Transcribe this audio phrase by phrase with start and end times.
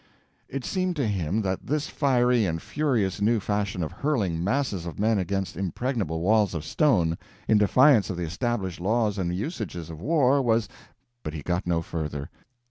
[0.49, 4.97] It seemed to him that this fiery and furious new fashion of hurling masses of
[4.97, 10.01] men against impregnable walls of stone, in defiance of the established laws and usages of
[10.01, 10.67] war, was—
[11.21, 12.31] But he got no further.